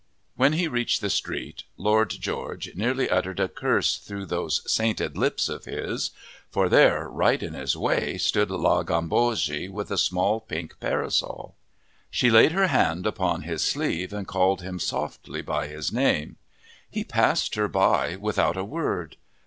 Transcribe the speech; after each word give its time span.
When 0.35 0.53
he 0.53 0.67
reached 0.67 0.99
the 1.01 1.11
street, 1.11 1.61
Lord 1.77 2.09
George 2.09 2.73
nearly 2.73 3.07
uttered 3.07 3.39
a 3.39 3.47
curse 3.47 3.97
through 3.97 4.25
those 4.25 4.63
sainted 4.65 5.15
lips 5.15 5.47
of 5.47 5.65
his. 5.65 6.09
For 6.49 6.69
there, 6.69 7.07
right 7.07 7.43
in 7.43 7.53
his 7.53 7.77
way, 7.77 8.17
stood 8.17 8.49
La 8.49 8.81
Gambogi, 8.81 9.69
with 9.69 9.91
a 9.91 9.99
small 9.99 10.39
pink 10.39 10.79
parasol. 10.79 11.53
She 12.09 12.31
laid 12.31 12.53
her 12.53 12.65
hand 12.65 13.05
upon 13.05 13.43
his 13.43 13.63
sleeve 13.63 14.11
and 14.11 14.25
called 14.27 14.63
him 14.63 14.79
softly 14.79 15.43
by 15.43 15.67
his 15.67 15.93
name. 15.93 16.37
He 16.89 17.03
passed 17.03 17.53
her 17.53 17.67
by 17.67 18.15
without 18.15 18.57
a 18.57 18.63
word. 18.65 19.17